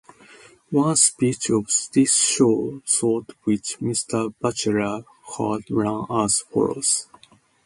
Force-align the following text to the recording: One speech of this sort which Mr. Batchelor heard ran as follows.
One 0.71 0.95
speech 0.95 1.51
of 1.51 1.67
this 1.93 2.11
sort 2.11 3.33
which 3.43 3.77
Mr. 3.77 4.33
Batchelor 4.41 5.03
heard 5.37 5.65
ran 5.69 6.07
as 6.09 6.39
follows. 6.39 7.05